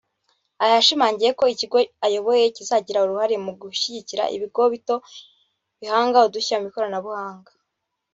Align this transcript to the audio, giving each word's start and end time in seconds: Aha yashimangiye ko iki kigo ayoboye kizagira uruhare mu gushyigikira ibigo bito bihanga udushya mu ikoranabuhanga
Aha 0.61 0.73
yashimangiye 0.77 1.31
ko 1.39 1.43
iki 1.53 1.59
kigo 1.59 1.77
ayoboye 2.05 2.43
kizagira 2.55 2.99
uruhare 3.03 3.35
mu 3.45 3.51
gushyigikira 3.61 4.23
ibigo 4.35 4.61
bito 4.73 4.95
bihanga 5.79 6.17
udushya 6.27 6.55
mu 6.61 6.65
ikoranabuhanga 6.71 7.51